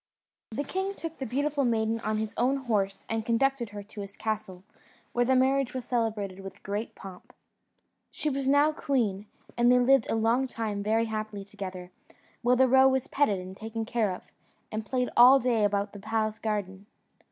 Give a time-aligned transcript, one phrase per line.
[0.49, 4.15] The king took the beautiful maiden on his own horse and conducted her to his
[4.17, 4.63] castle,
[5.13, 7.31] where the marriage was celebrated with great pomp.
[8.09, 11.91] She was now queen, and they lived a long time very happily together;
[12.41, 14.23] while the roe was petted and taken care of,
[14.71, 16.87] and played all day about the palace garden.